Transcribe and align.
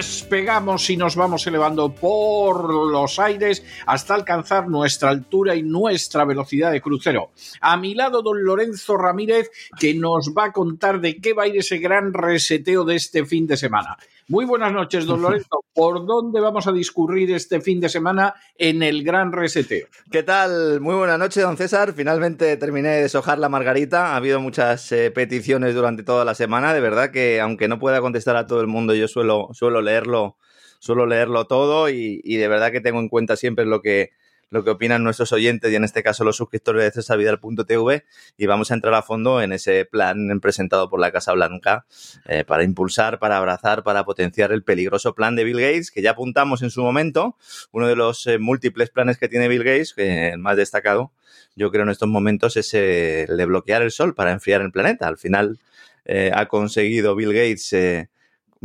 despegamos 0.00 0.88
y 0.88 0.96
nos 0.96 1.14
vamos 1.14 1.46
elevando 1.46 1.94
por 1.94 2.72
los 2.72 3.18
aires 3.18 3.62
hasta 3.84 4.14
alcanzar 4.14 4.66
nuestra 4.66 5.10
altura 5.10 5.54
y 5.54 5.62
nuestra 5.62 6.24
velocidad 6.24 6.72
de 6.72 6.80
crucero. 6.80 7.32
A 7.60 7.76
mi 7.76 7.94
lado, 7.94 8.22
don 8.22 8.42
Lorenzo 8.42 8.96
Ramírez, 8.96 9.50
que 9.78 9.92
nos 9.92 10.32
va 10.32 10.44
a 10.44 10.52
contar 10.52 11.02
de 11.02 11.20
qué 11.20 11.34
va 11.34 11.42
a 11.42 11.48
ir 11.48 11.58
ese 11.58 11.76
gran 11.76 12.14
reseteo 12.14 12.86
de 12.86 12.96
este 12.96 13.26
fin 13.26 13.46
de 13.46 13.58
semana. 13.58 13.98
Muy 14.30 14.44
buenas 14.44 14.72
noches, 14.72 15.06
don 15.06 15.22
Lorenzo. 15.22 15.64
¿Por 15.74 16.06
dónde 16.06 16.38
vamos 16.38 16.68
a 16.68 16.72
discurrir 16.72 17.32
este 17.32 17.60
fin 17.60 17.80
de 17.80 17.88
semana 17.88 18.32
en 18.56 18.80
el 18.84 19.02
gran 19.02 19.32
reseteo? 19.32 19.88
¿Qué 20.08 20.22
tal? 20.22 20.80
Muy 20.80 20.94
buenas 20.94 21.18
noches, 21.18 21.42
don 21.42 21.56
César. 21.56 21.92
Finalmente 21.94 22.56
terminé 22.56 22.90
de 22.90 23.08
sojar 23.08 23.40
la 23.40 23.48
margarita. 23.48 24.12
Ha 24.12 24.16
habido 24.16 24.38
muchas 24.38 24.92
eh, 24.92 25.10
peticiones 25.10 25.74
durante 25.74 26.04
toda 26.04 26.24
la 26.24 26.36
semana. 26.36 26.72
De 26.72 26.78
verdad 26.78 27.10
que, 27.10 27.40
aunque 27.40 27.66
no 27.66 27.80
pueda 27.80 28.00
contestar 28.00 28.36
a 28.36 28.46
todo 28.46 28.60
el 28.60 28.68
mundo, 28.68 28.94
yo 28.94 29.08
suelo, 29.08 29.48
suelo 29.50 29.82
leerlo 29.82 30.36
suelo 30.78 31.06
leerlo 31.06 31.46
todo 31.46 31.90
y, 31.90 32.22
y, 32.24 32.36
de 32.36 32.48
verdad 32.48 32.70
que 32.70 32.80
tengo 32.80 33.00
en 33.00 33.10
cuenta 33.10 33.36
siempre 33.36 33.66
lo 33.66 33.82
que, 33.82 34.12
lo 34.50 34.64
que 34.64 34.70
opinan 34.70 35.04
nuestros 35.04 35.32
oyentes 35.32 35.72
y 35.72 35.76
en 35.76 35.84
este 35.84 36.02
caso 36.02 36.24
los 36.24 36.36
suscriptores 36.36 36.84
de 36.84 36.90
cesavidal.tv 36.90 38.04
y 38.36 38.46
vamos 38.46 38.70
a 38.70 38.74
entrar 38.74 38.94
a 38.94 39.02
fondo 39.02 39.40
en 39.40 39.52
ese 39.52 39.84
plan 39.84 40.40
presentado 40.40 40.90
por 40.90 41.00
la 41.00 41.12
Casa 41.12 41.32
Blanca 41.32 41.86
eh, 42.26 42.44
para 42.44 42.64
impulsar, 42.64 43.20
para 43.20 43.38
abrazar, 43.38 43.84
para 43.84 44.04
potenciar 44.04 44.50
el 44.52 44.64
peligroso 44.64 45.14
plan 45.14 45.36
de 45.36 45.44
Bill 45.44 45.60
Gates 45.60 45.90
que 45.92 46.02
ya 46.02 46.10
apuntamos 46.10 46.62
en 46.62 46.70
su 46.70 46.82
momento, 46.82 47.36
uno 47.70 47.86
de 47.86 47.96
los 47.96 48.26
eh, 48.26 48.38
múltiples 48.38 48.90
planes 48.90 49.18
que 49.18 49.28
tiene 49.28 49.48
Bill 49.48 49.62
Gates, 49.64 49.94
que 49.94 50.30
el 50.30 50.38
más 50.38 50.56
destacado 50.56 51.12
yo 51.54 51.70
creo 51.70 51.84
en 51.84 51.90
estos 51.90 52.08
momentos 52.08 52.56
es 52.56 52.74
el 52.74 53.36
de 53.36 53.44
bloquear 53.44 53.82
el 53.82 53.90
sol 53.90 54.14
para 54.14 54.32
enfriar 54.32 54.62
el 54.62 54.72
planeta. 54.72 55.08
Al 55.08 55.18
final 55.18 55.58
eh, 56.04 56.30
ha 56.34 56.46
conseguido 56.46 57.14
Bill 57.14 57.32
Gates 57.32 58.08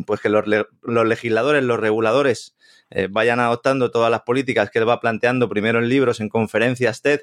pues 0.06 0.20
que 0.20 0.30
los, 0.30 0.46
los 0.46 1.08
legisladores, 1.08 1.64
los 1.64 1.80
reguladores 1.80 2.55
eh, 2.96 3.10
vayan 3.12 3.42
adoptando 3.42 3.92
todas 3.92 4.10
las 4.10 4.22
políticas 4.22 4.70
que 4.70 4.80
él 4.80 4.88
va 4.88 5.02
planteando 5.02 5.50
primero 5.50 5.80
en 5.80 5.90
libros, 5.90 6.22
en 6.22 6.30
conferencias 6.30 7.02
TED 7.02 7.20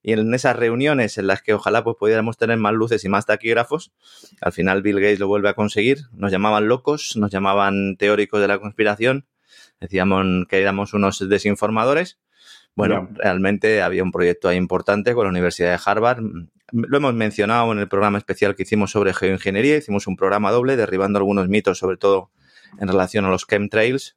y 0.00 0.12
en 0.12 0.32
esas 0.32 0.54
reuniones 0.54 1.18
en 1.18 1.26
las 1.26 1.42
que 1.42 1.52
ojalá 1.52 1.82
pues 1.82 1.96
pudiéramos 1.98 2.38
tener 2.38 2.58
más 2.58 2.72
luces 2.74 3.04
y 3.04 3.08
más 3.08 3.26
taquígrafos. 3.26 3.92
Al 4.40 4.52
final 4.52 4.82
Bill 4.82 5.00
Gates 5.00 5.18
lo 5.18 5.26
vuelve 5.26 5.48
a 5.48 5.54
conseguir. 5.54 6.02
Nos 6.12 6.30
llamaban 6.30 6.68
locos, 6.68 7.16
nos 7.16 7.32
llamaban 7.32 7.96
teóricos 7.96 8.40
de 8.40 8.46
la 8.46 8.60
conspiración, 8.60 9.26
decíamos 9.80 10.46
que 10.48 10.60
éramos 10.62 10.94
unos 10.94 11.28
desinformadores. 11.28 12.20
Bueno, 12.76 13.08
realmente 13.14 13.82
había 13.82 14.04
un 14.04 14.12
proyecto 14.12 14.48
ahí 14.48 14.56
importante 14.56 15.12
con 15.14 15.24
la 15.24 15.30
Universidad 15.30 15.72
de 15.72 15.80
Harvard. 15.84 16.22
Lo 16.70 16.96
hemos 16.98 17.14
mencionado 17.14 17.72
en 17.72 17.80
el 17.80 17.88
programa 17.88 18.18
especial 18.18 18.54
que 18.54 18.62
hicimos 18.62 18.92
sobre 18.92 19.12
geoingeniería. 19.12 19.76
Hicimos 19.76 20.06
un 20.06 20.14
programa 20.14 20.52
doble 20.52 20.76
derribando 20.76 21.18
algunos 21.18 21.48
mitos, 21.48 21.78
sobre 21.78 21.96
todo 21.96 22.30
en 22.78 22.86
relación 22.86 23.24
a 23.24 23.30
los 23.30 23.44
chemtrails, 23.48 24.16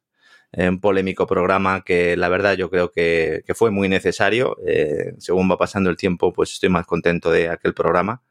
un 0.52 0.80
polémico 0.80 1.26
programa 1.26 1.82
que 1.84 2.16
la 2.16 2.28
verdad 2.28 2.56
yo 2.56 2.70
creo 2.70 2.90
que, 2.90 3.44
fue 3.54 3.70
muy 3.70 3.88
necesario. 3.88 4.56
Eh, 4.66 5.14
según 5.18 5.50
va 5.50 5.56
pasando 5.56 5.90
el 5.90 5.96
tiempo, 5.96 6.32
pues 6.32 6.52
estoy 6.52 6.68
más 6.68 6.86
contento 6.86 7.30
de 7.30 7.48
aquel 7.48 7.74
programa, 7.74 8.22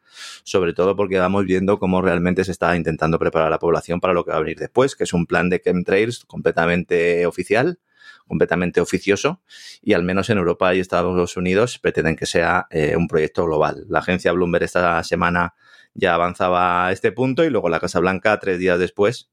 sobre 0.44 0.74
todo 0.74 0.96
porque 0.96 1.18
vamos 1.18 1.46
viendo 1.46 1.80
cómo 1.80 2.02
realmente 2.02 2.44
se 2.44 2.52
está 2.52 2.76
intentando 2.76 3.20
preparar 3.20 3.48
a 3.48 3.52
la 3.52 3.60
población 3.60 4.00
para 4.00 4.14
lo 4.14 4.26
que 4.26 4.32
va 4.32 4.38
a 4.38 4.42
venir 4.42 4.58
después, 4.58 4.96
que 4.96 5.06
es 5.06 5.14
un 5.14 5.26
plan 5.26 5.50
de 5.50 5.62
chemtrails 5.62 6.26
completamente 6.26 7.26
oficial 7.26 7.80
completamente 8.28 8.80
oficioso 8.80 9.42
y 9.82 9.94
al 9.94 10.04
menos 10.04 10.30
en 10.30 10.38
Europa 10.38 10.74
y 10.76 10.80
Estados 10.80 11.36
Unidos 11.36 11.80
pretenden 11.80 12.16
que 12.16 12.28
sea 12.28 12.68
eh, 12.70 12.96
un 12.96 13.08
proyecto 13.08 13.44
global. 13.46 13.86
La 13.90 14.00
agencia 14.00 14.32
Bloomberg 14.32 14.66
esta 14.66 15.04
semana 15.04 15.56
ya 15.96 16.14
avanzaba 16.14 16.88
a 16.88 16.92
este 16.92 17.12
punto 17.12 17.44
y 17.44 17.50
luego 17.50 17.70
la 17.70 17.80
Casa 17.80 18.00
Blanca, 18.00 18.40
tres 18.40 18.60
días 18.60 18.78
después, 18.78 19.32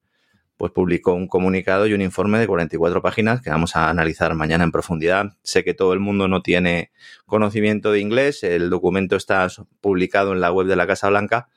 pues 0.56 0.73
publicó 0.73 1.12
un 1.12 1.29
comunicado 1.29 1.87
y 1.87 1.93
un 1.93 2.00
informe 2.00 2.38
de 2.38 2.47
44 2.47 3.03
páginas 3.03 3.43
que 3.43 3.50
vamos 3.50 3.76
a 3.76 3.91
analizar 3.91 4.35
mañana 4.35 4.64
en 4.64 4.73
profundidad. 4.73 5.37
Sé 5.43 5.64
que 5.64 5.75
todo 5.75 5.93
el 5.93 6.00
mundo 6.00 6.29
no 6.29 6.43
tiene 6.43 6.91
conocimiento 7.26 7.93
de 7.93 8.00
inglés, 8.00 8.43
el 8.43 8.70
documento 8.70 9.17
está 9.17 9.49
publicado 9.81 10.32
en 10.32 10.41
la 10.41 10.50
web 10.50 10.67
de 10.67 10.76
la 10.76 10.87
Casa 10.87 11.08
Blanca. 11.08 11.49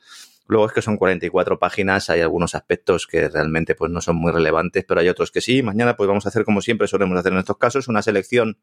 Luego 0.46 0.66
es 0.66 0.72
que 0.72 0.82
son 0.82 0.96
44 0.96 1.58
páginas, 1.58 2.10
hay 2.10 2.20
algunos 2.20 2.54
aspectos 2.54 3.06
que 3.06 3.28
realmente 3.28 3.74
pues 3.74 3.90
no 3.90 4.00
son 4.00 4.16
muy 4.16 4.32
relevantes, 4.32 4.84
pero 4.86 5.00
hay 5.00 5.08
otros 5.08 5.30
que 5.30 5.40
sí. 5.40 5.62
Mañana 5.62 5.96
pues 5.96 6.08
vamos 6.08 6.26
a 6.26 6.28
hacer 6.28 6.44
como 6.44 6.60
siempre 6.60 6.88
solemos 6.88 7.18
hacer 7.18 7.32
en 7.32 7.38
estos 7.38 7.56
casos, 7.56 7.88
una 7.88 8.02
selección 8.02 8.58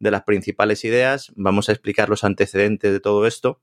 de 0.00 0.10
las 0.10 0.22
principales 0.22 0.84
ideas, 0.84 1.32
vamos 1.36 1.68
a 1.68 1.72
explicar 1.72 2.08
los 2.08 2.24
antecedentes 2.24 2.92
de 2.92 3.00
todo 3.00 3.26
esto 3.26 3.60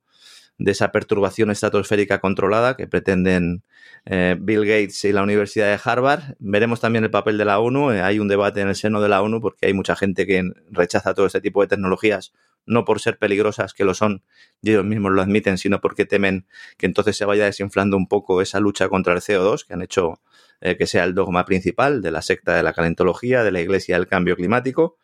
de 0.57 0.71
esa 0.71 0.91
perturbación 0.91 1.51
estratosférica 1.51 2.19
controlada 2.19 2.77
que 2.77 2.87
pretenden 2.87 3.63
eh, 4.05 4.37
Bill 4.39 4.65
Gates 4.65 5.03
y 5.03 5.11
la 5.11 5.23
Universidad 5.23 5.67
de 5.67 5.79
Harvard. 5.83 6.35
Veremos 6.39 6.79
también 6.79 7.03
el 7.03 7.11
papel 7.11 7.37
de 7.37 7.45
la 7.45 7.59
ONU. 7.59 7.91
Eh, 7.91 8.01
hay 8.01 8.19
un 8.19 8.27
debate 8.27 8.61
en 8.61 8.69
el 8.69 8.75
seno 8.75 9.01
de 9.01 9.09
la 9.09 9.21
ONU 9.21 9.41
porque 9.41 9.67
hay 9.67 9.73
mucha 9.73 9.95
gente 9.95 10.25
que 10.25 10.43
rechaza 10.71 11.13
todo 11.13 11.25
este 11.25 11.41
tipo 11.41 11.61
de 11.61 11.67
tecnologías, 11.67 12.33
no 12.65 12.85
por 12.85 13.01
ser 13.01 13.17
peligrosas, 13.17 13.73
que 13.73 13.83
lo 13.83 13.93
son, 13.93 14.23
y 14.61 14.71
ellos 14.71 14.85
mismos 14.85 15.11
lo 15.11 15.21
admiten, 15.21 15.57
sino 15.57 15.81
porque 15.81 16.05
temen 16.05 16.47
que 16.77 16.85
entonces 16.85 17.17
se 17.17 17.25
vaya 17.25 17.45
desinflando 17.45 17.97
un 17.97 18.07
poco 18.07 18.41
esa 18.41 18.59
lucha 18.59 18.87
contra 18.87 19.13
el 19.13 19.19
CO2, 19.19 19.65
que 19.65 19.73
han 19.73 19.81
hecho 19.81 20.21
eh, 20.61 20.77
que 20.77 20.87
sea 20.87 21.03
el 21.03 21.13
dogma 21.13 21.45
principal 21.45 22.01
de 22.01 22.11
la 22.11 22.21
secta 22.21 22.55
de 22.55 22.63
la 22.63 22.73
calentología, 22.73 23.43
de 23.43 23.51
la 23.51 23.59
Iglesia 23.59 23.97
del 23.97 24.07
Cambio 24.07 24.35
Climático. 24.37 24.97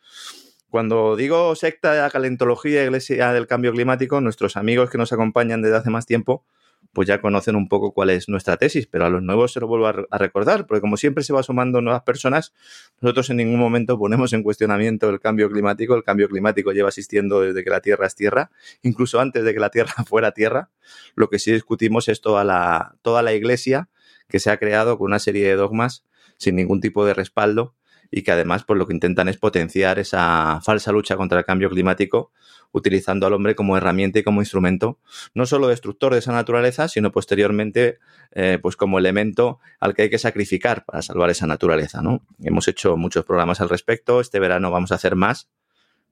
Cuando 0.72 1.16
digo 1.16 1.54
secta 1.54 1.92
de 1.92 2.00
la 2.00 2.08
calentología, 2.08 2.82
iglesia 2.82 3.34
del 3.34 3.46
cambio 3.46 3.72
climático, 3.72 4.22
nuestros 4.22 4.56
amigos 4.56 4.88
que 4.88 4.96
nos 4.96 5.12
acompañan 5.12 5.60
desde 5.60 5.76
hace 5.76 5.90
más 5.90 6.06
tiempo, 6.06 6.46
pues 6.94 7.06
ya 7.06 7.20
conocen 7.20 7.56
un 7.56 7.68
poco 7.68 7.92
cuál 7.92 8.08
es 8.08 8.26
nuestra 8.30 8.56
tesis, 8.56 8.86
pero 8.86 9.04
a 9.04 9.10
los 9.10 9.22
nuevos 9.22 9.52
se 9.52 9.60
lo 9.60 9.66
vuelvo 9.66 9.86
a, 9.88 10.18
recordar, 10.18 10.66
porque 10.66 10.80
como 10.80 10.96
siempre 10.96 11.24
se 11.24 11.34
va 11.34 11.42
sumando 11.42 11.82
nuevas 11.82 12.04
personas, 12.04 12.54
nosotros 13.02 13.28
en 13.28 13.36
ningún 13.36 13.60
momento 13.60 13.98
ponemos 13.98 14.32
en 14.32 14.42
cuestionamiento 14.42 15.10
el 15.10 15.20
cambio 15.20 15.50
climático. 15.50 15.94
El 15.94 16.04
cambio 16.04 16.26
climático 16.26 16.72
lleva 16.72 16.88
existiendo 16.88 17.42
desde 17.42 17.62
que 17.62 17.68
la 17.68 17.82
Tierra 17.82 18.06
es 18.06 18.14
Tierra, 18.14 18.50
incluso 18.80 19.20
antes 19.20 19.44
de 19.44 19.52
que 19.52 19.60
la 19.60 19.68
Tierra 19.68 19.92
fuera 20.06 20.32
Tierra. 20.32 20.70
Lo 21.14 21.28
que 21.28 21.38
sí 21.38 21.52
discutimos 21.52 22.08
es 22.08 22.22
la, 22.24 22.94
toda 23.02 23.20
la 23.20 23.34
iglesia 23.34 23.90
que 24.26 24.40
se 24.40 24.50
ha 24.50 24.56
creado 24.56 24.96
con 24.96 25.08
una 25.08 25.18
serie 25.18 25.46
de 25.46 25.54
dogmas 25.54 26.06
sin 26.38 26.56
ningún 26.56 26.80
tipo 26.80 27.04
de 27.04 27.12
respaldo 27.12 27.74
y 28.12 28.22
que 28.22 28.30
además 28.30 28.62
pues 28.64 28.78
lo 28.78 28.86
que 28.86 28.92
intentan 28.92 29.28
es 29.28 29.38
potenciar 29.38 29.98
esa 29.98 30.60
falsa 30.62 30.92
lucha 30.92 31.16
contra 31.16 31.40
el 31.40 31.44
cambio 31.44 31.70
climático 31.70 32.30
utilizando 32.70 33.26
al 33.26 33.32
hombre 33.32 33.54
como 33.54 33.76
herramienta 33.76 34.18
y 34.18 34.22
como 34.22 34.42
instrumento 34.42 35.00
no 35.34 35.46
solo 35.46 35.66
destructor 35.66 36.12
de 36.12 36.20
esa 36.20 36.32
naturaleza 36.32 36.88
sino 36.88 37.10
posteriormente 37.10 37.98
eh, 38.32 38.58
pues 38.60 38.76
como 38.76 38.98
elemento 38.98 39.58
al 39.80 39.94
que 39.94 40.02
hay 40.02 40.10
que 40.10 40.18
sacrificar 40.18 40.84
para 40.84 41.02
salvar 41.02 41.30
esa 41.30 41.46
naturaleza 41.46 42.02
¿no? 42.02 42.22
hemos 42.42 42.68
hecho 42.68 42.96
muchos 42.96 43.24
programas 43.24 43.60
al 43.60 43.70
respecto 43.70 44.20
este 44.20 44.38
verano 44.38 44.70
vamos 44.70 44.92
a 44.92 44.96
hacer 44.96 45.16
más 45.16 45.48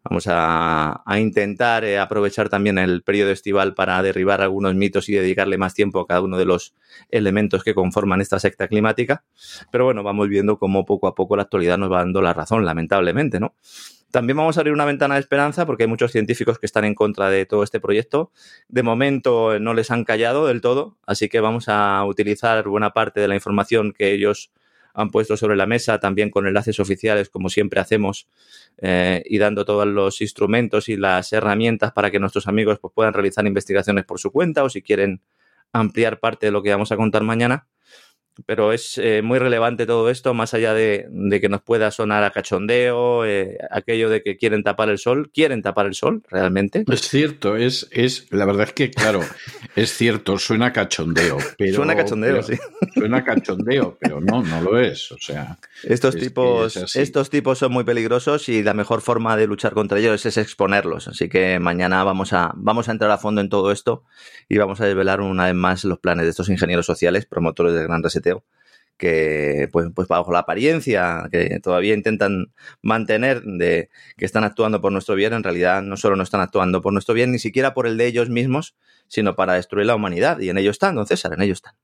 Vamos 0.02 0.24
a, 0.28 1.02
intentar 1.18 1.84
eh, 1.84 1.98
aprovechar 1.98 2.48
también 2.48 2.78
el 2.78 3.02
periodo 3.02 3.30
estival 3.30 3.74
para 3.74 4.02
derribar 4.02 4.40
algunos 4.40 4.74
mitos 4.74 5.08
y 5.10 5.12
dedicarle 5.12 5.58
más 5.58 5.74
tiempo 5.74 6.00
a 6.00 6.06
cada 6.06 6.22
uno 6.22 6.38
de 6.38 6.46
los 6.46 6.74
elementos 7.10 7.62
que 7.62 7.74
conforman 7.74 8.22
esta 8.22 8.38
secta 8.38 8.66
climática. 8.66 9.24
Pero 9.70 9.84
bueno, 9.84 10.02
vamos 10.02 10.28
viendo 10.28 10.58
cómo 10.58 10.86
poco 10.86 11.06
a 11.06 11.14
poco 11.14 11.36
la 11.36 11.42
actualidad 11.42 11.76
nos 11.76 11.92
va 11.92 11.98
dando 11.98 12.22
la 12.22 12.32
razón, 12.32 12.64
lamentablemente, 12.64 13.40
¿no? 13.40 13.54
También 14.10 14.36
vamos 14.36 14.56
a 14.56 14.60
abrir 14.60 14.72
una 14.72 14.84
ventana 14.84 15.14
de 15.14 15.20
esperanza 15.20 15.66
porque 15.66 15.84
hay 15.84 15.88
muchos 15.88 16.10
científicos 16.10 16.58
que 16.58 16.66
están 16.66 16.84
en 16.84 16.94
contra 16.94 17.30
de 17.30 17.46
todo 17.46 17.62
este 17.62 17.78
proyecto. 17.78 18.32
De 18.68 18.82
momento 18.82 19.54
eh, 19.54 19.60
no 19.60 19.72
les 19.74 19.90
han 19.90 20.04
callado 20.04 20.46
del 20.46 20.60
todo, 20.60 20.98
así 21.06 21.28
que 21.28 21.40
vamos 21.40 21.68
a 21.68 22.04
utilizar 22.04 22.66
buena 22.66 22.90
parte 22.90 23.20
de 23.20 23.28
la 23.28 23.36
información 23.36 23.92
que 23.92 24.12
ellos 24.12 24.50
han 24.94 25.10
puesto 25.10 25.36
sobre 25.36 25.56
la 25.56 25.66
mesa, 25.66 26.00
también 26.00 26.30
con 26.30 26.46
enlaces 26.46 26.80
oficiales, 26.80 27.28
como 27.28 27.48
siempre 27.48 27.80
hacemos, 27.80 28.28
eh, 28.78 29.22
y 29.26 29.38
dando 29.38 29.64
todos 29.64 29.86
los 29.86 30.20
instrumentos 30.20 30.88
y 30.88 30.96
las 30.96 31.32
herramientas 31.32 31.92
para 31.92 32.10
que 32.10 32.18
nuestros 32.18 32.48
amigos 32.48 32.78
pues, 32.80 32.92
puedan 32.94 33.12
realizar 33.12 33.46
investigaciones 33.46 34.04
por 34.04 34.18
su 34.18 34.30
cuenta 34.30 34.64
o 34.64 34.68
si 34.68 34.82
quieren 34.82 35.20
ampliar 35.72 36.18
parte 36.18 36.46
de 36.46 36.52
lo 36.52 36.62
que 36.62 36.70
vamos 36.70 36.90
a 36.92 36.96
contar 36.96 37.22
mañana 37.22 37.66
pero 38.46 38.72
es 38.72 38.98
eh, 38.98 39.22
muy 39.22 39.38
relevante 39.38 39.86
todo 39.86 40.10
esto, 40.10 40.34
más 40.34 40.54
allá 40.54 40.74
de, 40.74 41.08
que 41.40 41.48
nos 41.48 41.62
pueda 41.62 41.90
sonar 41.90 42.24
a 42.24 42.30
cachondeo, 42.30 43.24
eh, 43.24 43.58
aquello 43.70 44.08
de 44.08 44.22
que 44.22 44.36
quieren 44.36 44.62
tapar 44.62 44.88
el 44.88 44.98
sol, 44.98 45.30
quieren 45.32 45.62
tapar 45.62 45.86
el 45.86 45.94
sol, 45.94 46.22
realmente. 46.28 46.84
Es 46.90 47.08
cierto, 47.08 47.56
es, 47.56 47.88
es 47.90 48.26
la 48.30 48.44
verdad 48.44 48.68
es 48.68 48.72
que, 48.72 48.90
claro, 48.90 49.20
es 49.76 49.92
cierto, 49.96 50.38
suena 50.38 50.72
cachondeo. 50.72 51.38
Pero, 51.58 51.76
suena 51.76 51.96
cachondeo, 51.96 52.42
sí. 52.42 52.54
Suena 52.94 53.24
cachondeo, 53.24 53.98
pero 54.00 54.20
no, 54.20 54.42
no 54.42 54.60
lo 54.60 54.78
es. 54.78 55.12
O 55.12 55.18
sea, 55.18 55.58
estos 55.84 56.16
tipos, 56.16 56.94
estos 56.94 57.30
tipos 57.30 57.58
son 57.58 57.72
muy 57.72 57.84
peligrosos 57.84 58.48
y 58.48 58.62
la 58.62 58.74
mejor 58.74 59.00
forma 59.00 59.36
de 59.36 59.46
luchar 59.46 59.72
contra 59.72 59.98
ellos 59.98 60.24
es 60.26 60.36
exponerlos. 60.36 61.08
Así 61.08 61.28
que 61.28 61.58
mañana 61.58 62.04
vamos 62.04 62.32
a, 62.32 62.52
vamos 62.56 62.88
a 62.88 62.92
entrar 62.92 63.10
a 63.10 63.18
fondo 63.18 63.40
en 63.40 63.48
todo 63.48 63.72
esto 63.72 64.04
y 64.48 64.58
vamos 64.58 64.80
a 64.80 64.86
desvelar 64.86 65.20
una 65.20 65.46
vez 65.46 65.54
más 65.54 65.84
los 65.84 65.98
planes 65.98 66.24
de 66.24 66.30
estos 66.30 66.48
ingenieros 66.48 66.86
sociales, 66.86 67.26
promotores 67.26 67.74
del 67.74 67.84
gran 67.84 68.02
reseteo 68.02 68.29
que 69.00 69.68
pues, 69.72 69.88
pues 69.94 70.06
bajo 70.06 70.30
la 70.30 70.40
apariencia 70.40 71.26
que 71.32 71.58
todavía 71.60 71.94
intentan 71.94 72.52
mantener 72.82 73.42
de 73.42 73.88
que 74.16 74.26
están 74.26 74.44
actuando 74.44 74.82
por 74.82 74.92
nuestro 74.92 75.14
bien, 75.14 75.32
en 75.32 75.42
realidad 75.42 75.82
no 75.82 75.96
solo 75.96 76.16
no 76.16 76.22
están 76.22 76.42
actuando 76.42 76.82
por 76.82 76.92
nuestro 76.92 77.14
bien, 77.14 77.32
ni 77.32 77.38
siquiera 77.38 77.72
por 77.72 77.86
el 77.86 77.96
de 77.96 78.06
ellos 78.06 78.28
mismos, 78.28 78.76
sino 79.08 79.34
para 79.34 79.54
destruir 79.54 79.86
la 79.86 79.94
humanidad. 79.94 80.38
Y 80.40 80.50
en 80.50 80.58
ello 80.58 80.70
están, 80.70 80.94
don 80.94 81.06
César, 81.06 81.32
en 81.32 81.40
ello 81.42 81.54
están. 81.54 81.74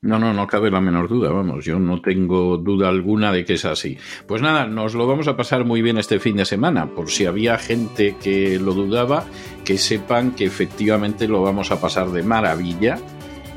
No, 0.00 0.18
no, 0.18 0.34
no 0.34 0.48
cabe 0.48 0.68
la 0.68 0.80
menor 0.80 1.08
duda, 1.08 1.30
vamos, 1.30 1.64
yo 1.64 1.78
no 1.78 2.02
tengo 2.02 2.58
duda 2.58 2.88
alguna 2.88 3.30
de 3.30 3.44
que 3.44 3.52
es 3.52 3.64
así. 3.64 3.96
Pues 4.26 4.42
nada, 4.42 4.66
nos 4.66 4.96
lo 4.96 5.06
vamos 5.06 5.28
a 5.28 5.36
pasar 5.36 5.64
muy 5.64 5.80
bien 5.80 5.96
este 5.96 6.18
fin 6.18 6.36
de 6.36 6.44
semana, 6.44 6.88
por 6.92 7.08
si 7.08 7.24
había 7.24 7.56
gente 7.56 8.16
que 8.20 8.58
lo 8.58 8.72
dudaba, 8.72 9.24
que 9.64 9.78
sepan 9.78 10.32
que 10.32 10.44
efectivamente 10.44 11.28
lo 11.28 11.40
vamos 11.40 11.70
a 11.70 11.80
pasar 11.80 12.08
de 12.08 12.24
maravilla 12.24 12.98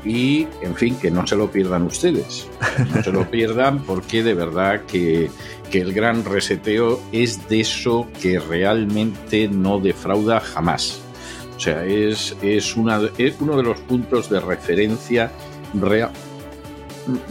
y, 0.06 0.46
en 0.62 0.76
fin, 0.76 0.96
que 0.96 1.10
no 1.10 1.26
se 1.26 1.36
lo 1.36 1.50
pierdan 1.50 1.82
ustedes. 1.82 2.48
No 2.94 3.02
se 3.02 3.10
lo 3.12 3.24
pierdan 3.30 3.80
porque 3.80 4.22
de 4.22 4.34
verdad 4.34 4.82
que, 4.86 5.30
el 5.72 5.92
gran 5.92 6.24
reseteo 6.24 7.02
es 7.12 7.50
de 7.50 7.60
eso 7.60 8.06
que 8.22 8.38
realmente 8.38 9.46
no 9.46 9.78
defrauda 9.78 10.40
jamás. 10.40 11.02
O 11.54 11.60
sea, 11.60 11.84
es, 11.84 12.34
es, 12.40 12.76
una, 12.76 12.98
es 13.18 13.34
uno 13.40 13.58
de 13.58 13.62
los 13.62 13.80
puntos 13.80 14.30
de 14.30 14.40
referencia 14.40 15.30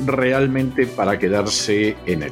realmente 0.05 0.85
para 0.85 1.17
quedarse 1.17 1.97
en 2.05 2.21
él. 2.21 2.31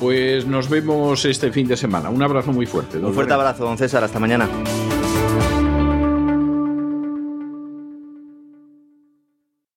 Pues 0.00 0.46
nos 0.46 0.70
vemos 0.70 1.22
este 1.26 1.52
fin 1.52 1.68
de 1.68 1.76
semana. 1.76 2.08
Un 2.08 2.22
abrazo 2.22 2.50
muy 2.50 2.64
fuerte. 2.64 2.96
Un 2.96 3.12
fuerte 3.12 3.34
abrazo, 3.34 3.64
don 3.64 3.76
César. 3.76 4.02
Hasta 4.02 4.18
mañana. 4.18 4.48